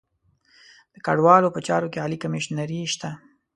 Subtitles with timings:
[0.93, 3.09] د کډوالو په چارو کې عالي کمیشنري شته.